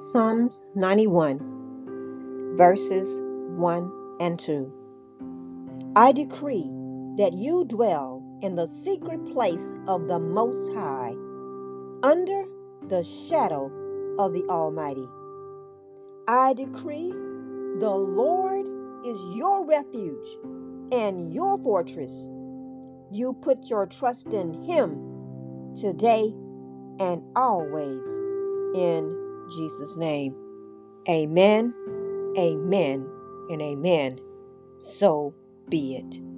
Psalms 0.00 0.64
91, 0.76 2.54
verses 2.56 3.20
1 3.20 3.92
and 4.20 4.38
2. 4.38 4.72
I 5.96 6.12
decree 6.12 6.70
that 7.16 7.32
you 7.32 7.64
dwell 7.64 8.22
in 8.40 8.54
the 8.54 8.68
secret 8.68 9.26
place 9.32 9.74
of 9.88 10.06
the 10.06 10.20
Most 10.20 10.72
High, 10.72 11.16
under 12.04 12.44
the 12.86 13.02
shadow 13.02 13.72
of 14.20 14.32
the 14.32 14.44
Almighty. 14.48 15.04
I 16.28 16.52
decree 16.52 17.10
the 17.80 17.90
Lord 17.90 18.66
is 19.04 19.20
your 19.34 19.66
refuge 19.66 20.28
and 20.92 21.34
your 21.34 21.58
fortress. 21.58 22.28
You 23.10 23.36
put 23.42 23.68
your 23.68 23.86
trust 23.86 24.28
in 24.28 24.62
Him 24.62 25.74
today 25.74 26.32
and 27.00 27.20
always 27.34 28.06
in 28.76 29.27
Jesus' 29.50 29.96
name. 29.96 30.34
Amen, 31.08 31.74
amen, 32.38 33.08
and 33.50 33.62
amen. 33.62 34.18
So 34.78 35.34
be 35.68 35.96
it. 35.96 36.37